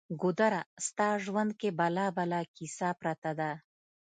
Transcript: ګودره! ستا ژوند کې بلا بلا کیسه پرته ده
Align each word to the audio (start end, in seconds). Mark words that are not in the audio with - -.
ګودره! 0.21 0.61
ستا 0.85 1.07
ژوند 1.23 1.51
کې 1.59 1.69
بلا 1.79 2.07
بلا 2.17 2.41
کیسه 2.55 2.89
پرته 2.99 3.31
ده 3.39 3.51